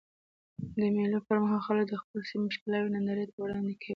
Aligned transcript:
د 0.79 0.81
مېلو 0.95 1.19
پر 1.27 1.37
مهال 1.43 1.61
خلک 1.67 1.85
د 1.89 1.93
خپلي 2.01 2.23
سیمي 2.29 2.49
ښکلاوي 2.55 2.89
نندارې 2.95 3.25
ته 3.31 3.37
وړاندي 3.41 3.73
کوي. 3.81 3.89